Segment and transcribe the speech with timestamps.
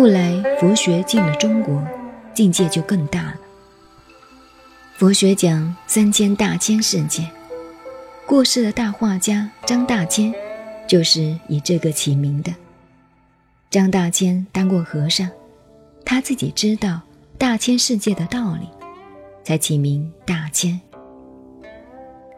[0.00, 1.86] 后来佛学进了中国，
[2.32, 3.34] 境界就更大了。
[4.96, 7.30] 佛学讲三千大千世界，
[8.26, 10.34] 过世的大画家张大千
[10.88, 12.50] 就是以这个起名的。
[13.68, 15.28] 张大千当过和尚，
[16.02, 17.02] 他自己知道
[17.36, 18.66] 大千世界的道理，
[19.44, 20.80] 才起名大千。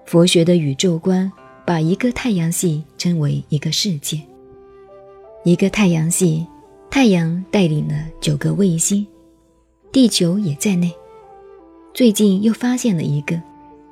[0.05, 1.31] 佛学的宇宙观
[1.65, 4.21] 把一个太阳系称为一个世界，
[5.45, 6.45] 一个太阳系。
[6.93, 9.07] 太阳带领了九个卫星，
[9.91, 10.93] 地球也在内。
[11.95, 13.41] 最近又发现了一个，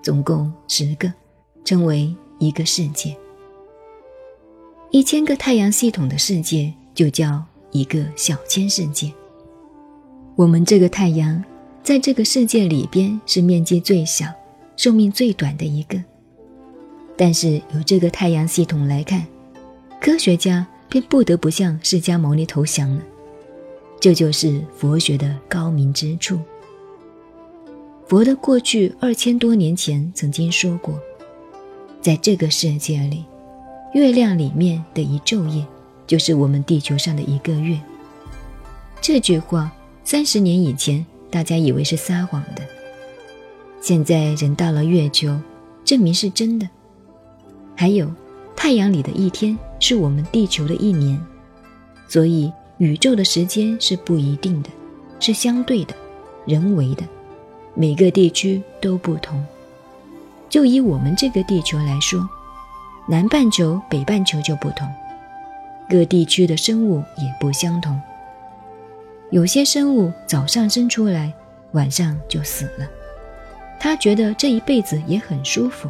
[0.02, 1.10] 总共十个，
[1.64, 3.16] 称为一个世界。
[4.90, 9.10] 一千个太阳系统的世界就叫一个小千世界。
[10.36, 11.42] 我们这个太阳，
[11.82, 14.26] 在这个世界里边是面积最小、
[14.76, 15.98] 寿命最短的一个。
[17.16, 19.26] 但是由这个太阳系统来看，
[20.02, 20.66] 科学家。
[20.90, 23.00] 便不得不向释迦牟尼投降了，
[23.98, 26.38] 这就是佛学的高明之处。
[28.06, 31.00] 佛的过去二千多年前曾经说过，
[32.02, 33.24] 在这个世界里，
[33.94, 35.64] 月亮里面的一昼夜，
[36.06, 37.80] 就是我们地球上的一个月。
[39.00, 39.72] 这句话
[40.04, 42.62] 三十年以前大家以为是撒谎的，
[43.80, 45.38] 现在人到了月球，
[45.84, 46.68] 证明是真的。
[47.76, 48.10] 还有。
[48.56, 51.20] 太阳里的一天是我们地球的一年，
[52.06, 54.68] 所以宇宙的时间是不一定的，
[55.18, 55.94] 是相对的、
[56.46, 57.02] 人为的，
[57.74, 59.44] 每个地区都不同。
[60.48, 62.28] 就以我们这个地球来说，
[63.08, 64.88] 南半球、北半球就不同，
[65.88, 68.00] 各地区的生物也不相同。
[69.30, 71.32] 有些生物早上生出来，
[71.72, 72.88] 晚上就死了，
[73.78, 75.88] 他觉得这一辈子也很舒服。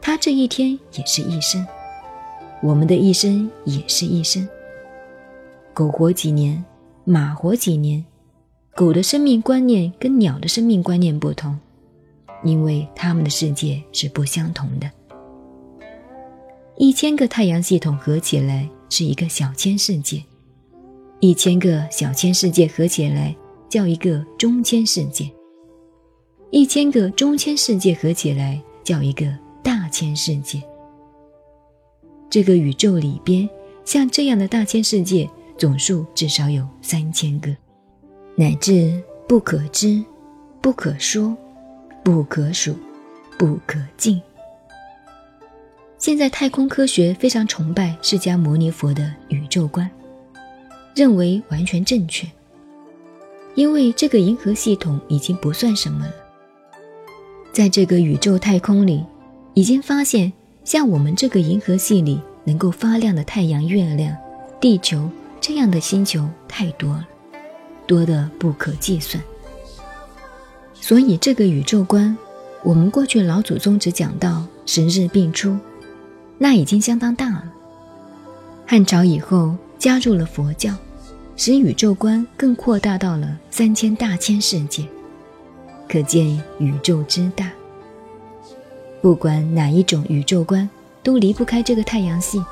[0.00, 1.66] 他这一天也是一生，
[2.62, 4.46] 我们的一生也是一生。
[5.72, 6.64] 狗活几年，
[7.04, 8.04] 马活几年，
[8.74, 11.58] 狗的生命观念跟鸟的生命观念不同，
[12.42, 14.90] 因为它们的世界是不相同的。
[16.76, 20.22] 一千个太阳系统合起来是一个小千世界，
[21.20, 23.34] 一千个小千世界合起来
[23.68, 25.30] 叫一个中千世界，
[26.50, 29.26] 一千个中千世界合起来叫一个。
[29.60, 30.62] 大千世界，
[32.30, 33.48] 这个宇宙里边，
[33.84, 37.54] 像这样的大千世界总数至少有三千个，
[38.36, 40.04] 乃至不可知、
[40.60, 41.36] 不可说、
[42.04, 42.74] 不可数、
[43.38, 44.20] 不可尽。
[45.96, 49.90] 现在太空科学非常崇拜释迦牟尼佛的宇宙观，
[50.94, 52.26] 认为完全正确，
[53.54, 56.12] 因为这个银河系统已经不算什么了，
[57.52, 59.04] 在这个宇宙太空里。
[59.54, 60.32] 已经发现，
[60.68, 64.14] 像我们这个银河系里能够发亮的太阳、月亮、
[64.60, 65.08] 地球
[65.40, 67.08] 这样的星球太多了，
[67.86, 69.24] 多的不可计算。
[70.74, 72.14] 所以这个宇宙观，
[72.62, 75.56] 我们过去老祖宗只讲到十日并出，
[76.36, 77.44] 那已经相当大了。
[78.66, 80.74] 汉朝以后加入了佛教，
[81.34, 84.86] 使宇宙观更扩大到了三千大千世界，
[85.88, 86.26] 可见
[86.58, 87.50] 宇宙之大。
[89.00, 90.68] 不管哪一种宇宙观，
[91.02, 92.42] 都离不开这个太阳系。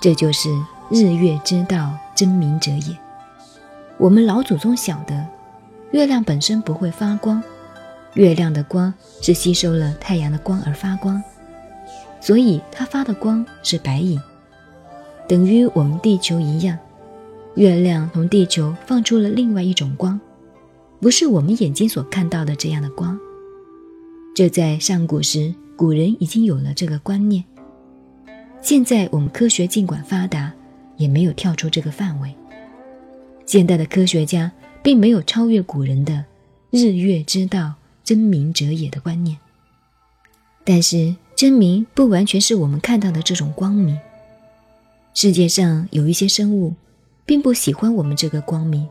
[0.00, 0.50] 这就是
[0.90, 2.96] 日月之道，真明者也。
[3.96, 5.26] 我们老祖宗晓得，
[5.92, 7.42] 月亮本身不会发光，
[8.12, 11.22] 月亮的光是吸收了太阳的光而发光，
[12.20, 14.20] 所以它发的光是白影，
[15.26, 16.78] 等于我们地球一样。
[17.54, 20.20] 月亮从地球放出了另外一种光，
[21.00, 23.18] 不是我们眼睛所看到的这样的光。
[24.36, 27.42] 这在上古时，古人已经有了这个观念。
[28.60, 30.52] 现在我们科学尽管发达，
[30.98, 32.30] 也没有跳出这个范围。
[33.46, 34.52] 现代的科学家
[34.82, 36.22] 并没有超越古人的
[36.68, 37.72] “日月之道，
[38.04, 39.38] 真明者也”的观念。
[40.64, 43.98] 但是真明不完全是我们看到的这种光明。
[45.14, 46.74] 世界上有一些生物，
[47.24, 48.86] 并不喜欢我们这个光明，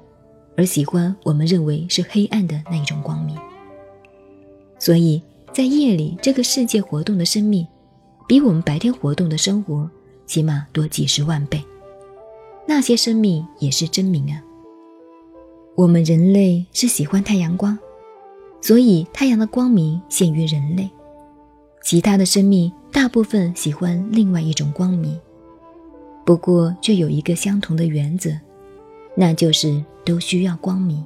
[0.57, 3.37] 而喜欢我们认为是黑暗的那一种光明。
[4.79, 5.21] 所以。
[5.55, 7.65] 在夜里，这个世界活动的生命，
[8.27, 9.89] 比我们白天活动的生活
[10.25, 11.63] 起码多几十万倍。
[12.67, 14.43] 那些生命也是真明啊。
[15.75, 17.79] 我们人类是喜欢太阳光，
[18.59, 20.89] 所以太阳的光明限于人类。
[21.81, 25.17] 其他的生命大部分喜欢另外一种光明，
[26.25, 28.29] 不过却有一个相同的原则，
[29.15, 31.01] 那就是都需要光明。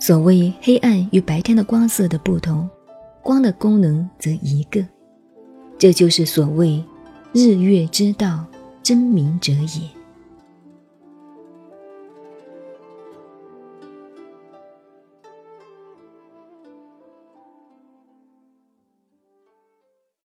[0.00, 2.66] 所谓黑暗与白天的光色的不同。
[3.28, 4.82] 光的功能则一个，
[5.76, 6.82] 这就是所谓
[7.34, 8.46] 日月之道，
[8.82, 9.97] 真明者也。